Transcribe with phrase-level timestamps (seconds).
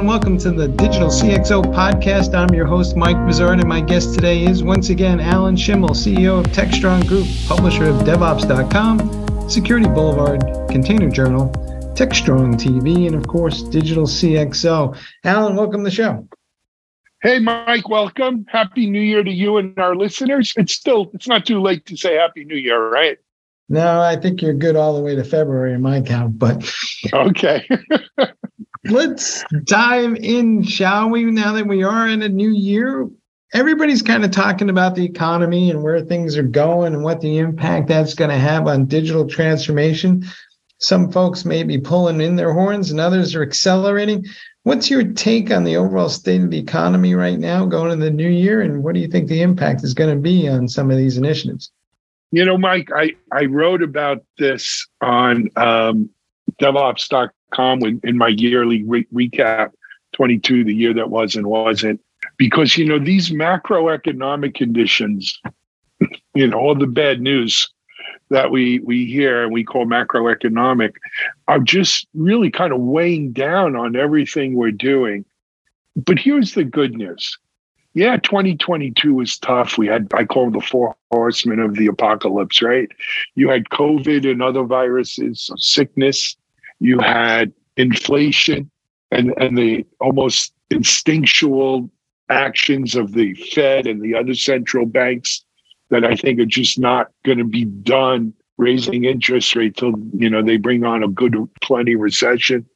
[0.00, 0.20] everyone.
[0.20, 2.34] Welcome to the Digital CXO podcast.
[2.34, 6.40] I'm your host, Mike Vizard, and my guest today is once again Alan Shimel, CEO
[6.40, 10.40] of TechStrong Group, publisher of DevOps.com, Security Boulevard,
[10.70, 11.50] Container Journal,
[11.94, 14.96] TechStrong TV, and of course, Digital CXO.
[15.24, 16.26] Alan, welcome to the show.
[17.20, 18.46] Hey, Mike, welcome.
[18.48, 20.54] Happy New Year to you and our listeners.
[20.56, 23.18] It's still, it's not too late to say Happy New Year, right?
[23.68, 26.72] No, I think you're good all the way to February in my count, but
[27.12, 27.68] okay.
[28.90, 31.24] let's dive in, shall we?
[31.24, 33.08] Now that we are in a new year,
[33.52, 37.38] everybody's kind of talking about the economy and where things are going and what the
[37.38, 40.24] impact that's going to have on digital transformation.
[40.78, 44.24] Some folks may be pulling in their horns and others are accelerating.
[44.62, 48.10] What's your take on the overall state of the economy right now going into the
[48.10, 48.60] new year?
[48.60, 51.16] And what do you think the impact is going to be on some of these
[51.16, 51.70] initiatives?
[52.32, 56.10] You know, Mike, I, I wrote about this on um,
[56.60, 59.70] DevOps.com in, in my yearly re- recap
[60.12, 62.00] 22 the year that was and wasn't.
[62.36, 65.40] Because you know these macroeconomic conditions
[66.34, 67.70] you know all the bad news
[68.30, 70.92] that we we hear and we call macroeconomic
[71.48, 75.24] are just really kind of weighing down on everything we're doing.
[75.96, 77.38] But here's the good news.
[77.94, 79.76] Yeah 2022 was tough.
[79.76, 82.88] We had i call them the four horsemen of the apocalypse right?
[83.34, 86.36] You had covid and other viruses sickness
[86.80, 88.70] you had inflation
[89.10, 91.90] and, and the almost instinctual
[92.30, 95.44] actions of the Fed and the other central banks
[95.90, 100.30] that I think are just not going to be done raising interest rate till you
[100.30, 102.66] know they bring on a good plenty recession.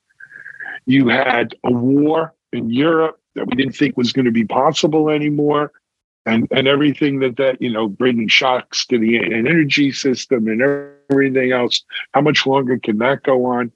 [0.87, 5.09] You had a war in Europe that we didn't think was going to be possible
[5.09, 5.73] anymore,
[6.27, 11.53] and and everything that that you know bringing shocks to the energy system and everything
[11.53, 11.85] else.
[12.13, 13.71] How much longer can that go on?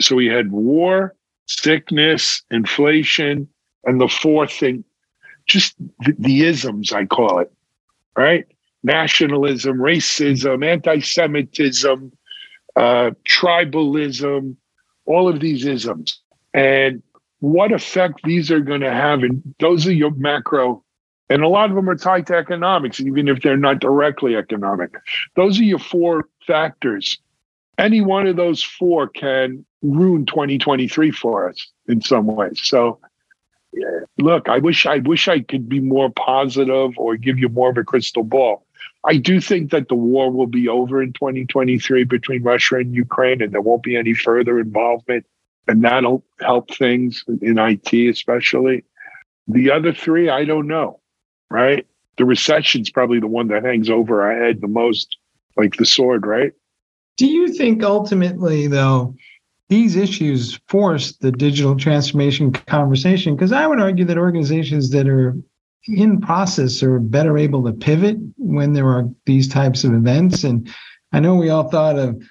[0.00, 1.14] So we had war,
[1.46, 3.48] sickness, inflation,
[3.84, 4.84] and the fourth thing,
[5.46, 7.52] just the, the isms, I call it,
[8.16, 8.46] right?
[8.82, 12.12] Nationalism, racism, anti Semitism,
[12.76, 14.56] uh, tribalism,
[15.06, 16.20] all of these isms.
[16.54, 17.02] And
[17.40, 20.82] what effect these are going to have, and those are your macro,
[21.28, 24.94] and a lot of them are tied to economics, even if they're not directly economic.
[25.36, 27.18] Those are your four factors.
[27.80, 32.60] Any one of those four can ruin 2023 for us in some ways.
[32.62, 33.00] So
[34.18, 37.78] look, I wish I wish I could be more positive or give you more of
[37.78, 38.66] a crystal ball.
[39.04, 43.40] I do think that the war will be over in 2023 between Russia and Ukraine,
[43.40, 45.24] and there won't be any further involvement,
[45.66, 48.84] and that'll help things in IT, especially.
[49.48, 51.00] The other three, I don't know,
[51.48, 51.86] right?
[52.18, 55.16] The recession's probably the one that hangs over our head the most,
[55.56, 56.52] like the sword, right?
[57.20, 59.14] Do you think ultimately, though,
[59.68, 65.36] these issues force the digital transformation conversation because I would argue that organizations that are
[65.86, 70.44] in process are better able to pivot when there are these types of events.
[70.44, 70.66] And
[71.12, 72.22] I know we all thought of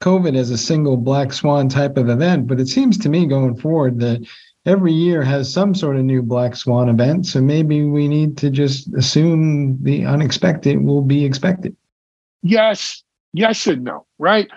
[0.00, 3.54] COVID as a single black swan type of event, but it seems to me going
[3.54, 4.26] forward that
[4.64, 7.26] every year has some sort of new black swan event.
[7.26, 11.76] So maybe we need to just assume the unexpected will be expected.
[12.42, 14.48] Yes, yes, and no, right?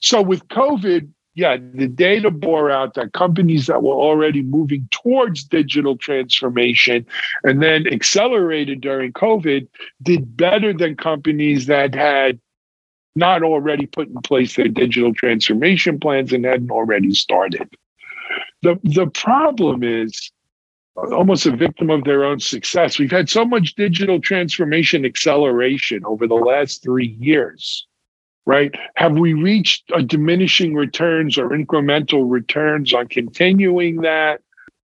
[0.00, 5.44] So with COVID, yeah, the data bore out that companies that were already moving towards
[5.44, 7.06] digital transformation
[7.44, 9.68] and then accelerated during COVID
[10.02, 12.40] did better than companies that had
[13.14, 17.68] not already put in place their digital transformation plans and hadn't already started.
[18.62, 20.30] The, the problem is
[20.96, 22.98] almost a victim of their own success.
[22.98, 27.86] We've had so much digital transformation acceleration over the last three years
[28.46, 28.74] right?
[28.96, 34.40] Have we reached a diminishing returns or incremental returns on continuing that?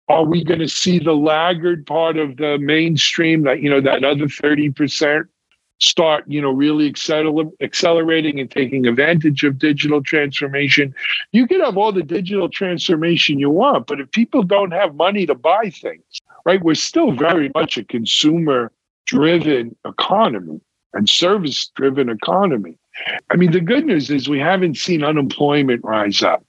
[0.08, 4.04] Are we going to see the laggard part of the mainstream that, you know, that
[4.04, 5.24] other 30%
[5.78, 10.94] start, you know, really acceler- accelerating and taking advantage of digital transformation?
[11.32, 15.26] You can have all the digital transformation you want, but if people don't have money
[15.26, 16.04] to buy things,
[16.44, 18.70] right, we're still very much a consumer
[19.06, 20.60] driven economy
[20.94, 22.78] and service driven economy.
[23.30, 26.44] I mean, the good news is we haven't seen unemployment rise up.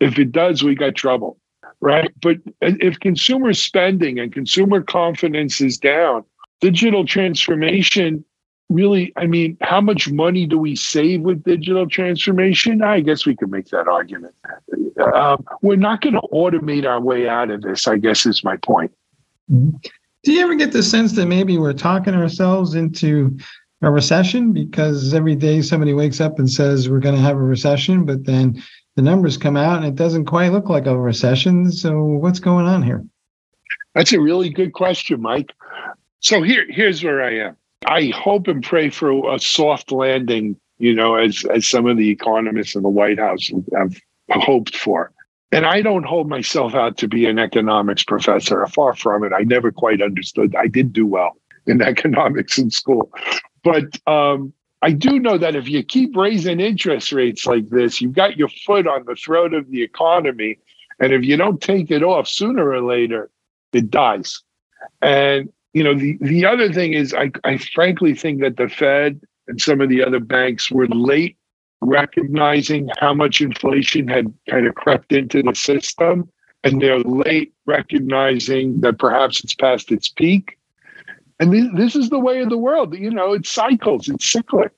[0.00, 1.38] If it does, we got trouble,
[1.80, 2.10] right?
[2.20, 6.24] But if consumer spending and consumer confidence is down,
[6.60, 8.24] digital transformation
[8.72, 12.82] really, I mean, how much money do we save with digital transformation?
[12.82, 14.34] I guess we could make that argument.
[15.14, 18.56] Um, we're not going to automate our way out of this, I guess is my
[18.56, 18.92] point.
[19.50, 19.76] Mm-hmm.
[20.24, 23.36] Do you ever get the sense that maybe we're talking ourselves into
[23.82, 27.40] a recession because every day somebody wakes up and says we're going to have a
[27.40, 28.62] recession, but then
[28.94, 31.70] the numbers come out and it doesn't quite look like a recession.
[31.72, 33.04] So what's going on here?
[33.94, 35.52] That's a really good question, Mike.
[36.20, 37.56] So here, here's where I am.
[37.86, 42.10] I hope and pray for a soft landing, you know, as as some of the
[42.10, 43.96] economists in the White House have
[44.30, 45.12] hoped for.
[45.50, 48.64] And I don't hold myself out to be an economics professor.
[48.66, 49.32] Far from it.
[49.32, 50.54] I never quite understood.
[50.54, 51.36] I did do well
[51.66, 53.10] in economics in school.
[53.64, 58.14] But um, I do know that if you keep raising interest rates like this, you've
[58.14, 60.58] got your foot on the throat of the economy.
[61.00, 63.30] And if you don't take it off sooner or later,
[63.72, 64.42] it dies.
[65.00, 69.20] And you know, the, the other thing is I, I frankly think that the Fed
[69.48, 71.36] and some of the other banks were late
[71.80, 76.28] recognizing how much inflation had kind of crept into the system.
[76.64, 80.58] And they're late recognizing that perhaps it's past its peak.
[81.42, 82.94] And this, this is the way of the world.
[82.94, 84.70] You know, it cycles, it's cyclic.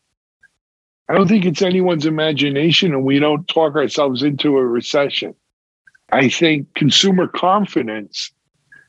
[1.11, 5.35] I don't think it's anyone's imagination, and we don't talk ourselves into a recession.
[6.11, 8.33] I think consumer confidence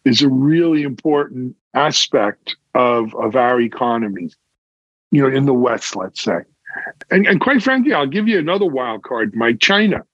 [0.06, 4.32] is a really important aspect of, of our economy,
[5.12, 6.44] you know, in the West, let's say.
[7.12, 10.06] And, and quite frankly, I'll give you another wild card, Mike, China.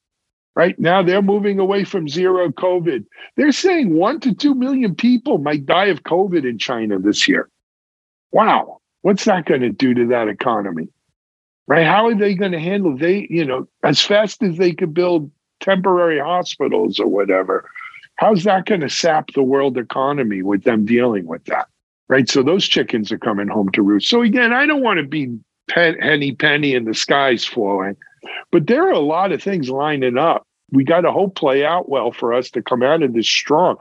[0.56, 3.06] Right now, they're moving away from zero COVID.
[3.38, 7.50] They're saying one to two million people might die of COVID in China this year.
[8.32, 8.82] Wow.
[9.02, 10.90] What's that going to do to that economy?
[11.68, 11.86] Right?
[11.86, 15.32] How are they going to handle they, you know, as fast as they could build
[15.62, 17.70] temporary hospitals or whatever,
[18.16, 21.68] how's that going to sap the world economy with them dealing with that?
[22.10, 22.30] Right.
[22.30, 24.10] So those chickens are coming home to roost.
[24.10, 25.40] So again, I don't want to be
[25.70, 27.96] pen, penny penny and the sky's falling.
[28.52, 30.46] But there are a lot of things lining up.
[30.72, 33.78] We got to hope play out well for us to come out of this strong.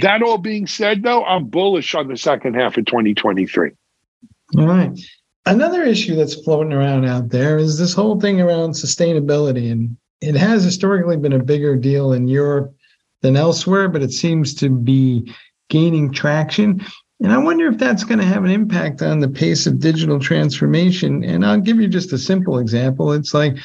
[0.00, 3.70] That all being said, though, I'm bullish on the second half of 2023.
[4.56, 4.98] All right.
[5.44, 9.70] Another issue that's floating around out there is this whole thing around sustainability.
[9.70, 12.74] And it has historically been a bigger deal in Europe
[13.22, 15.32] than elsewhere, but it seems to be
[15.68, 16.84] gaining traction.
[17.22, 20.18] And I wonder if that's going to have an impact on the pace of digital
[20.18, 21.22] transformation.
[21.22, 23.12] And I'll give you just a simple example.
[23.12, 23.56] It's like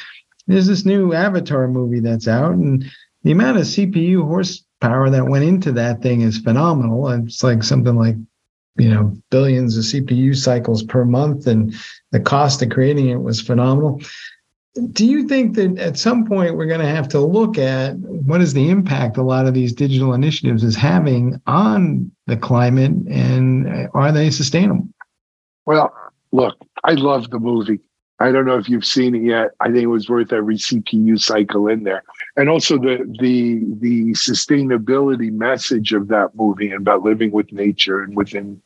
[0.45, 2.85] there's this new Avatar movie that's out, and
[3.23, 7.09] the amount of CPU horsepower that went into that thing is phenomenal.
[7.09, 8.15] It's like something like,
[8.77, 11.73] you know, billions of CPU cycles per month, and
[12.11, 13.99] the cost of creating it was phenomenal
[14.91, 18.41] do you think that at some point we're going to have to look at what
[18.41, 23.89] is the impact a lot of these digital initiatives is having on the climate and
[23.93, 24.87] are they sustainable?
[25.65, 25.93] Well
[26.31, 27.79] look i love the movie.
[28.19, 29.51] I don't know if you've seen it yet.
[29.59, 32.03] I think it was worth every cpu cycle in there.
[32.35, 38.01] And also the the the sustainability message of that movie and about living with nature
[38.01, 38.61] and within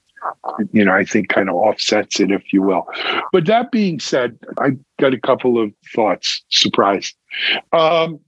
[0.72, 2.88] you know, I think kind of offsets it, if you will.
[3.32, 6.44] But that being said, I got a couple of thoughts.
[6.50, 7.14] Surprise.
[7.74, 8.20] Um,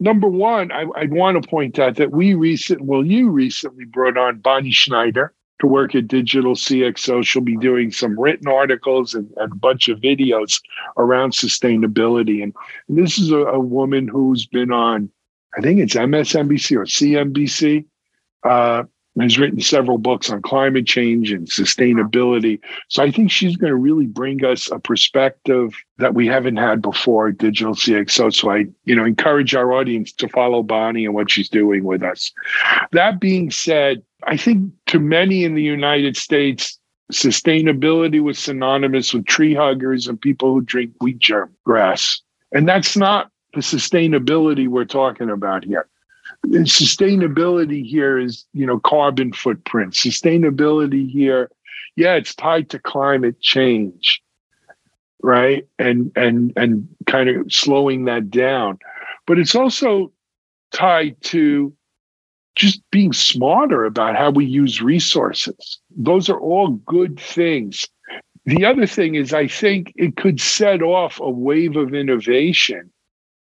[0.00, 4.16] number one, I, would want to point out that we recent, well, you recently brought
[4.16, 7.24] on Bonnie Schneider to work at Digital CXO.
[7.24, 10.60] She'll be doing some written articles and, and a bunch of videos
[10.96, 12.42] around sustainability.
[12.42, 12.54] And,
[12.88, 15.10] and this is a, a, woman who's been on,
[15.56, 17.84] I think it's MSNBC or CNBC.
[18.44, 18.84] Uh,
[19.20, 22.60] has written several books on climate change and sustainability.
[22.88, 26.82] So I think she's going to really bring us a perspective that we haven't had
[26.82, 28.34] before at Digital CXO.
[28.34, 32.02] So I, you know, encourage our audience to follow Bonnie and what she's doing with
[32.02, 32.32] us.
[32.92, 36.78] That being said, I think to many in the United States,
[37.12, 42.20] sustainability was synonymous with tree huggers and people who drink wheat germ grass.
[42.52, 45.88] And that's not the sustainability we're talking about here
[46.46, 49.94] sustainability here is you know carbon footprint.
[49.94, 51.50] Sustainability here
[51.96, 54.22] yeah it's tied to climate change
[55.22, 55.66] right?
[55.78, 58.78] And and and kind of slowing that down.
[59.26, 60.12] But it's also
[60.72, 61.72] tied to
[62.56, 65.78] just being smarter about how we use resources.
[65.96, 67.88] Those are all good things.
[68.46, 72.90] The other thing is i think it could set off a wave of innovation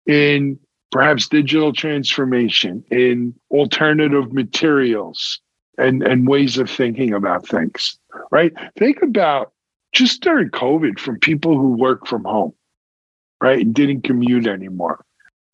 [0.06, 0.58] in
[0.90, 5.40] perhaps digital transformation, in alternative materials
[5.78, 7.98] and, and ways of thinking about things,
[8.30, 8.52] right?
[8.78, 9.52] Think about
[9.92, 12.54] just during COVID from people who work from home,
[13.40, 13.60] right?
[13.60, 15.04] And didn't commute anymore.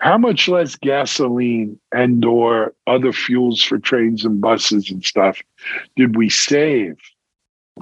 [0.00, 5.40] How much less gasoline and or other fuels for trains and buses and stuff
[5.94, 6.96] did we save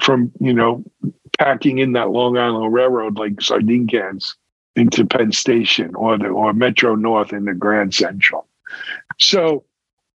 [0.00, 0.84] from, you know,
[1.38, 4.36] packing in that Long Island Railroad like sardine cans
[4.80, 8.46] into Penn Station or the or Metro North in the Grand Central.
[9.18, 9.64] So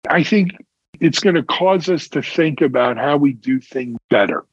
[0.08, 0.52] I think
[1.00, 4.44] it's going to cause us to think about how we do things better,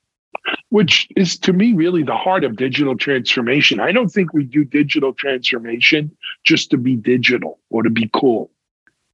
[0.69, 3.79] which is to me really the heart of digital transformation.
[3.79, 8.51] I don't think we do digital transformation just to be digital or to be cool.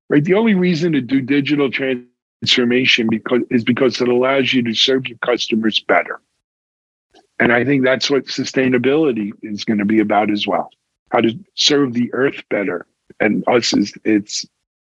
[0.10, 0.24] Right?
[0.24, 4.74] The only reason to do digital transformation transformation because is because it allows you to
[4.74, 6.20] serve your customers better.
[7.40, 10.70] And I think that's what sustainability is going to be about as well.
[11.12, 12.86] How to serve the earth better
[13.20, 14.46] and us is its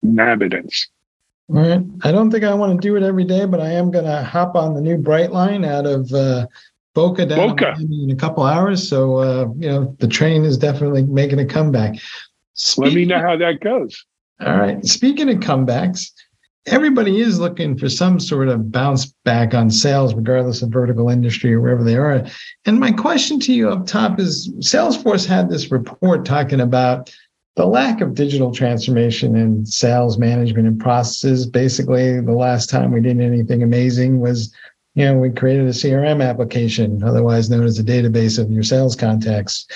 [0.04, 0.88] inhabitants.
[1.50, 1.82] All right.
[2.04, 4.24] I don't think I want to do it every day, but I am going to
[4.24, 6.48] hop on the new Brightline out of uh,
[6.94, 7.76] Boca down Boca.
[7.78, 8.88] in a couple hours.
[8.88, 11.96] So, uh, you know, the train is definitely making a comeback.
[12.78, 14.06] Let me know how that goes.
[14.42, 14.84] All right.
[14.86, 16.12] Speaking of comebacks,
[16.68, 21.54] everybody is looking for some sort of bounce back on sales, regardless of vertical industry
[21.54, 22.26] or wherever they are.
[22.66, 27.14] And my question to you up top is Salesforce had this report talking about
[27.56, 31.46] the lack of digital transformation in sales management and processes.
[31.46, 34.54] Basically, the last time we did anything amazing was,
[34.96, 38.96] you know, we created a CRM application, otherwise known as a database of your sales
[38.96, 39.68] contacts.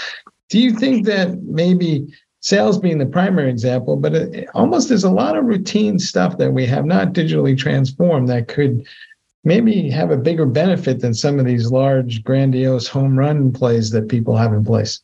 [0.50, 2.08] Do you think that maybe
[2.42, 6.54] sales being the primary example, but it, almost there's a lot of routine stuff that
[6.54, 8.86] we have not digitally transformed that could
[9.44, 14.10] maybe have a bigger benefit than some of these large, grandiose home run plays that
[14.10, 15.02] people have in place.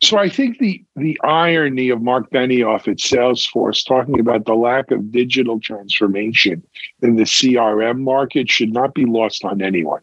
[0.00, 4.92] So I think the the irony of Mark Benioff at Salesforce talking about the lack
[4.92, 6.62] of digital transformation
[7.02, 10.02] in the CRM market should not be lost on anyone.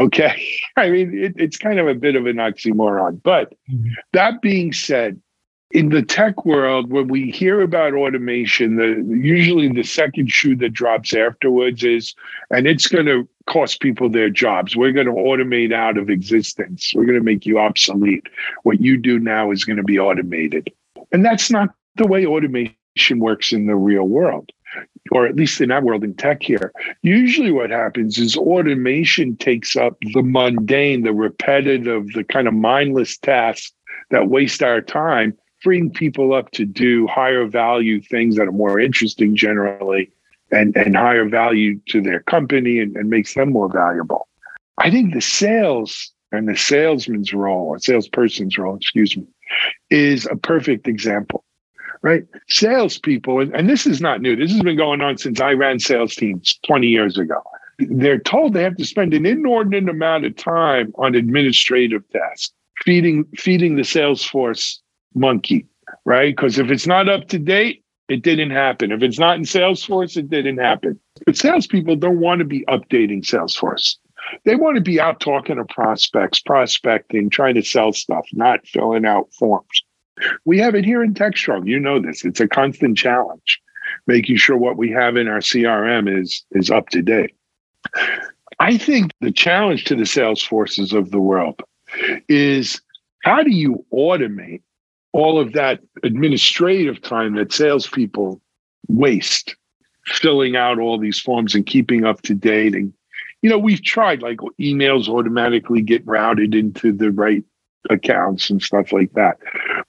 [0.00, 3.20] Okay, I mean it, it's kind of a bit of an oxymoron.
[3.20, 3.88] But mm-hmm.
[4.12, 5.20] that being said,
[5.70, 10.72] in the tech world, when we hear about automation, the usually the second shoe that
[10.72, 12.14] drops afterwards is,
[12.50, 14.76] and it's going to cost people their jobs.
[14.76, 16.92] We're going to automate out of existence.
[16.94, 18.26] We're going to make you obsolete.
[18.62, 20.72] What you do now is going to be automated,
[21.12, 22.74] and that's not the way automation
[23.18, 24.50] works in the real world,
[25.12, 26.72] or at least in our world in tech here.
[27.02, 33.18] Usually, what happens is automation takes up the mundane, the repetitive, the kind of mindless
[33.18, 33.74] tasks
[34.10, 38.78] that waste our time freeing people up to do higher value things that are more
[38.78, 40.10] interesting generally
[40.50, 44.28] and, and higher value to their company and, and makes them more valuable.
[44.78, 49.26] I think the sales and the salesman's role or salesperson's role, excuse me,
[49.90, 51.44] is a perfect example,
[52.02, 52.24] right?
[52.48, 54.36] Salespeople, and, and this is not new.
[54.36, 57.42] This has been going on since I ran sales teams 20 years ago.
[57.78, 62.52] They're told they have to spend an inordinate amount of time on administrative tasks,
[62.84, 64.82] feeding feeding the sales force
[65.14, 65.66] monkey,
[66.04, 66.34] right?
[66.34, 68.90] Because if it's not up to date, it didn't happen.
[68.90, 70.98] If it's not in Salesforce, it didn't happen.
[71.26, 73.96] But salespeople don't want to be updating Salesforce.
[74.44, 79.04] They want to be out talking to prospects, prospecting, trying to sell stuff, not filling
[79.04, 79.82] out forms.
[80.44, 81.66] We have it here in TechStrong.
[81.66, 82.24] You know this.
[82.24, 83.60] It's a constant challenge,
[84.06, 87.34] making sure what we have in our CRM is, is up to date.
[88.60, 91.62] I think the challenge to the sales forces of the world
[92.28, 92.80] is
[93.22, 94.62] how do you automate
[95.12, 98.40] all of that administrative time that salespeople
[98.88, 99.56] waste
[100.04, 102.74] filling out all these forms and keeping up to date.
[102.74, 102.92] And,
[103.42, 107.44] you know, we've tried like emails automatically get routed into the right
[107.90, 109.38] accounts and stuff like that.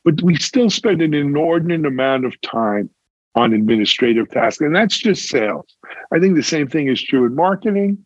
[0.04, 2.90] But we still spend an inordinate amount of time
[3.36, 4.62] on administrative tasks.
[4.62, 5.66] And that's just sales.
[6.12, 8.06] I think the same thing is true in marketing.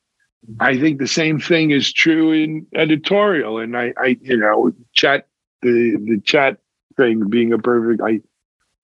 [0.60, 3.60] I think the same thing is true in editorial.
[3.60, 5.28] And I, I you know, chat
[5.62, 6.58] the the chat
[6.96, 8.02] thing being a perfect.
[8.02, 8.22] I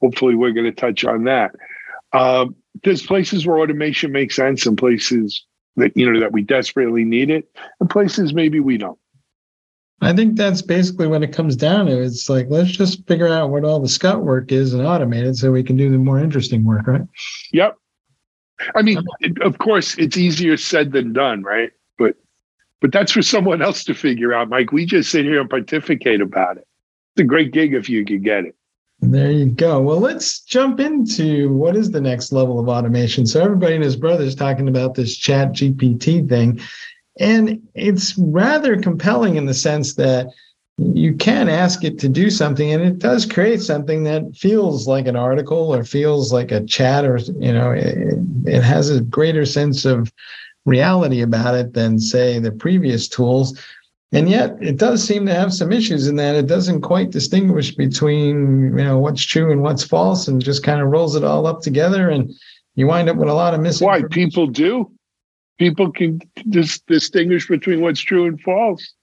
[0.01, 1.55] hopefully we're going to touch on that.
[2.13, 7.03] Um, there's places where automation makes sense, and places that you know that we desperately
[7.03, 7.49] need it,
[7.79, 8.99] and places maybe we don't.
[10.01, 12.01] I think that's basically what it comes down to.
[12.01, 15.35] It's like let's just figure out what all the scut work is and automate it
[15.35, 17.01] so we can do the more interesting work, right?
[17.51, 17.75] Yep.
[18.75, 21.71] I mean, it, of course, it's easier said than done, right?
[21.97, 22.15] But
[22.81, 24.71] but that's for someone else to figure out, Mike.
[24.71, 26.67] We just sit here and pontificate about it
[27.19, 28.55] a great gig if you could get it.
[29.01, 29.79] There you go.
[29.81, 33.25] Well, let's jump into what is the next level of automation.
[33.25, 36.59] So everybody and his brother is talking about this chat GPT thing.
[37.19, 40.27] And it's rather compelling in the sense that
[40.77, 45.07] you can ask it to do something and it does create something that feels like
[45.07, 49.45] an article or feels like a chat or you know it, it has a greater
[49.45, 50.13] sense of
[50.65, 53.59] reality about it than say the previous tools
[54.11, 57.75] and yet it does seem to have some issues in that it doesn't quite distinguish
[57.75, 61.45] between you know what's true and what's false and just kind of rolls it all
[61.45, 62.33] up together and
[62.75, 64.91] you wind up with a lot of missing why people do.
[65.57, 68.93] People can just distinguish between what's true and false.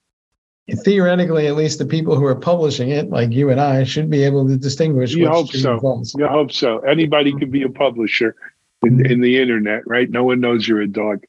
[0.85, 4.25] Theoretically at least the people who are publishing it like you and i should be
[4.25, 5.79] able to distinguish you hope so.
[6.17, 6.79] you hope so.
[6.81, 8.35] Anybody can be a publisher
[8.83, 10.11] in, in the internet right?
[10.11, 11.23] No one knows you're a dog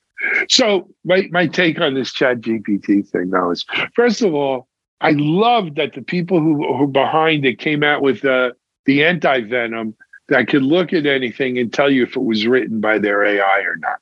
[0.49, 4.67] so my my take on this Chat GPT thing now is first of all,
[5.01, 8.51] I love that the people who who behind it came out with uh,
[8.85, 9.95] the anti venom
[10.29, 13.59] that could look at anything and tell you if it was written by their AI
[13.59, 13.99] or not.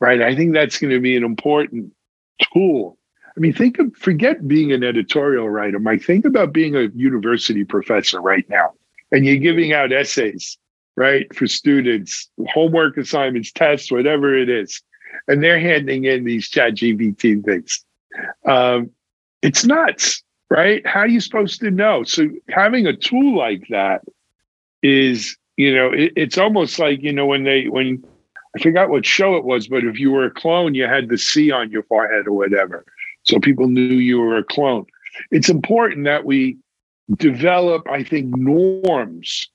[0.00, 0.22] Right.
[0.22, 1.92] I think that's going to be an important
[2.52, 2.96] tool.
[3.36, 6.02] I mean, think of forget being an editorial writer, Mike.
[6.02, 8.72] Think about being a university professor right now,
[9.12, 10.58] and you're giving out essays,
[10.96, 14.82] right, for students, homework assignments, tests, whatever it is,
[15.28, 17.84] and they're handing in these chat GPT things.
[18.44, 18.90] Um,
[19.42, 20.86] it's nuts, right?
[20.86, 22.02] How are you supposed to know?
[22.04, 24.02] So having a tool like that
[24.82, 28.04] is, you know, it, it's almost like, you know, when they, when
[28.56, 31.18] I forgot what show it was, but if you were a clone, you had the
[31.18, 32.84] C on your forehead or whatever.
[33.22, 34.86] So people knew you were a clone.
[35.30, 36.56] It's important that we
[37.16, 39.48] develop, I think, norms.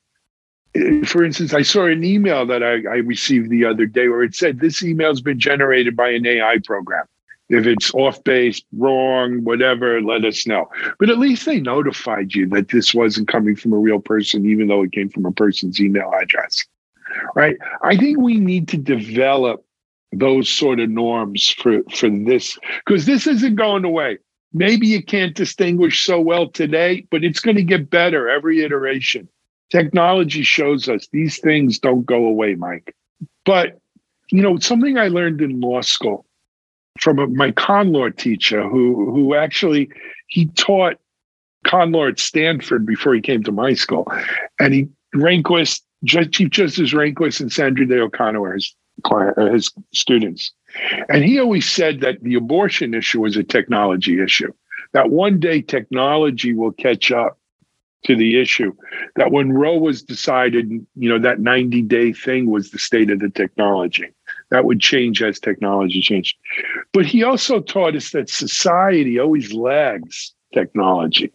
[1.05, 4.35] For instance, I saw an email that I, I received the other day where it
[4.35, 7.05] said this email has been generated by an AI program.
[7.47, 10.69] If it's off base, wrong, whatever, let us know.
[10.99, 14.67] But at least they notified you that this wasn't coming from a real person, even
[14.67, 16.65] though it came from a person's email address.
[17.35, 17.57] Right.
[17.83, 19.63] I think we need to develop
[20.11, 24.17] those sort of norms for, for this, because this isn't going away.
[24.51, 29.29] Maybe you can't distinguish so well today, but it's going to get better every iteration.
[29.71, 32.95] Technology shows us these things don't go away, Mike.
[33.45, 33.79] But,
[34.31, 36.25] you know, something I learned in law school
[36.99, 39.89] from a, my con law teacher who who actually
[40.27, 40.97] he taught
[41.65, 44.11] con law at Stanford before he came to my school,
[44.59, 50.51] and he Rehnquist, Chief Justice Rehnquist, and Sandra Day O'Connor his uh, his students,
[51.09, 54.53] and he always said that the abortion issue was a technology issue.
[54.93, 57.37] That one day technology will catch up
[58.05, 58.73] to the issue.
[59.15, 63.19] That when Roe was decided, you know, that 90 day thing was the state of
[63.19, 64.11] the technology.
[64.51, 66.37] That would change as technology changed.
[66.93, 71.31] But he also taught us that society always lags technology,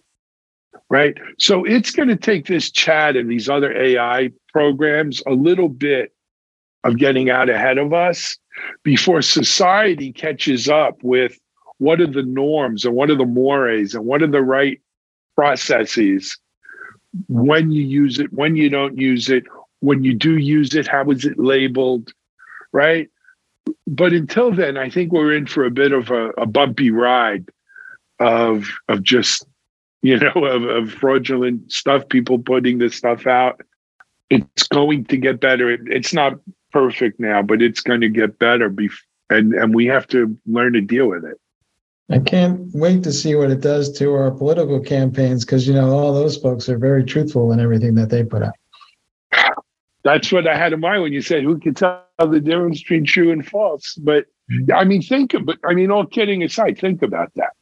[0.89, 1.17] right?
[1.39, 6.13] So it's going to take this chat and these other AI programs a little bit
[6.85, 8.39] of getting out ahead of us
[8.83, 11.39] before society catches up with
[11.79, 14.81] what are the norms and what are the mores and what are the right
[15.35, 16.39] processes
[17.29, 19.45] when you use it, when you don't use it,
[19.81, 22.13] when you do use it, how is it labeled,
[22.73, 23.09] right?
[23.87, 27.49] But until then, I think we're in for a bit of a, a bumpy ride
[28.19, 29.47] of of just
[30.03, 33.61] you know of, of, fraudulent stuff, people putting this stuff out.
[34.29, 35.71] It's going to get better.
[35.71, 36.39] It, it's not
[36.73, 38.71] perfect now, but it's going to get better.
[38.71, 38.93] Bef-
[39.29, 41.41] and and we have to learn to deal with it.
[42.11, 45.91] I can't wait to see what it does to our political campaigns because you know
[45.91, 48.55] all those folks are very truthful in everything that they put out.
[50.03, 53.05] That's what I had in mind when you said who can tell the difference between
[53.05, 53.95] true and false.
[53.95, 54.27] But.
[54.75, 55.35] I mean, think.
[55.35, 57.53] of, But I mean, all kidding aside, think about that.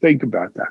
[0.00, 0.68] Think about that.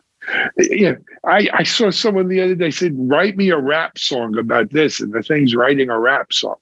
[0.57, 4.71] Yeah, I, I saw someone the other day said, "Write me a rap song about
[4.71, 6.57] this," and the thing's writing a rap song.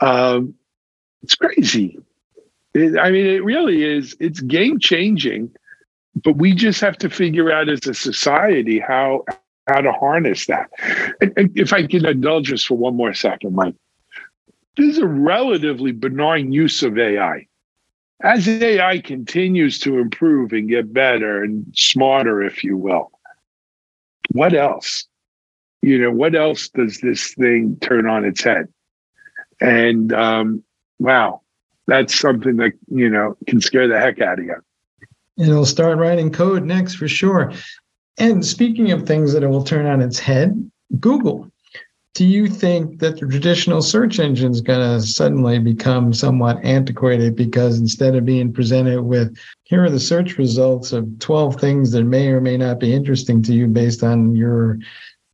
[0.00, 0.54] Um,
[1.22, 1.98] it's crazy.
[2.76, 4.14] It, I mean, it really is.
[4.20, 5.50] It's game changing,
[6.22, 9.24] but we just have to figure out as a society how
[9.66, 10.68] how to harness that.
[11.22, 13.74] And, and if I can indulge us for one more second, Mike,
[14.76, 17.46] this is a relatively benign use of AI.
[18.22, 23.10] As AI continues to improve and get better and smarter, if you will,
[24.32, 25.06] what else?
[25.80, 28.68] You know, what else does this thing turn on its head?
[29.60, 30.62] And um,
[30.98, 31.40] wow,
[31.86, 34.56] that's something that, you know, can scare the heck out of you.
[35.38, 37.52] It'll start writing code next for sure.
[38.18, 41.50] And speaking of things that it will turn on its head, Google.
[42.14, 47.36] Do you think that the traditional search engine is going to suddenly become somewhat antiquated
[47.36, 52.04] because instead of being presented with, here are the search results of 12 things that
[52.04, 54.78] may or may not be interesting to you based on your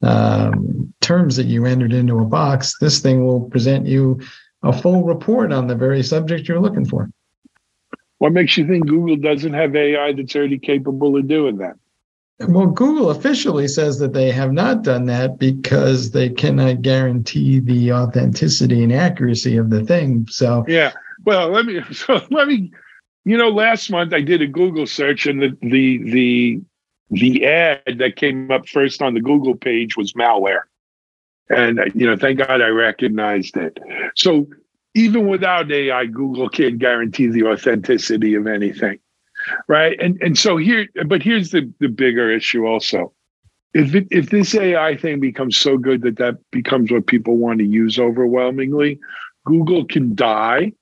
[0.03, 4.21] um, terms that you entered into a box, this thing will present you
[4.63, 7.11] a full report on the very subject you're looking for.
[8.19, 11.75] What makes you think Google doesn't have AI that's already capable of doing that?
[12.49, 17.93] Well, Google officially says that they have not done that because they cannot guarantee the
[17.93, 20.27] authenticity and accuracy of the thing.
[20.29, 20.93] So yeah,
[21.25, 22.73] well, let me so let me.
[23.25, 26.61] You know, last month I did a Google search, and the the the
[27.11, 30.63] the ad that came up first on the Google page was malware,
[31.49, 33.79] and you know, thank God I recognized it.
[34.15, 34.47] So
[34.95, 38.99] even without AI, Google can't guarantee the authenticity of anything
[39.69, 39.99] right?
[40.01, 43.13] And and so here, but here's the the bigger issue also.
[43.75, 47.59] If it, if this AI thing becomes so good that that becomes what people want
[47.61, 49.01] to use overwhelmingly,
[49.47, 50.73] Google can die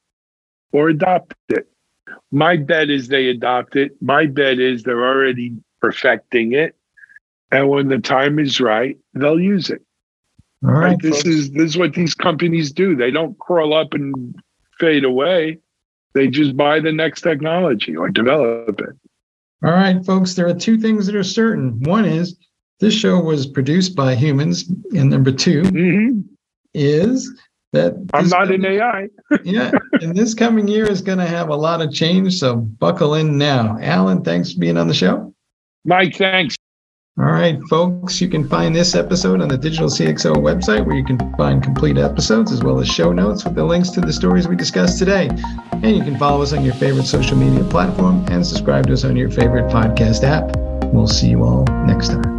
[0.73, 1.69] or adopt it.
[2.33, 3.93] My bet is they adopt it.
[4.03, 6.75] My bet is they're already perfecting it.
[7.53, 9.83] And when the time is right, they'll use it.
[10.65, 10.81] All right.
[10.91, 11.03] Right?
[11.03, 12.95] This is this is what these companies do.
[12.95, 14.35] They don't crawl up and
[14.79, 15.59] fade away.
[16.15, 18.97] They just buy the next technology or develop it.
[19.65, 20.35] All right, folks.
[20.35, 21.81] There are two things that are certain.
[21.83, 22.37] One is
[22.81, 26.25] this show was produced by humans, and number 2 Mhm.
[26.75, 27.31] is
[27.73, 29.09] that I'm not an AI.
[29.45, 29.71] yeah,
[30.01, 32.39] and this coming year is going to have a lot of change.
[32.39, 33.79] So buckle in now.
[33.81, 35.33] Alan, thanks for being on the show.
[35.85, 36.57] Mike, thanks.
[37.21, 41.05] All right, folks, you can find this episode on the Digital CXO website where you
[41.05, 44.49] can find complete episodes as well as show notes with the links to the stories
[44.49, 45.29] we discussed today.
[45.71, 49.05] And you can follow us on your favorite social media platform and subscribe to us
[49.05, 50.57] on your favorite podcast app.
[50.95, 52.30] We'll see you all next time.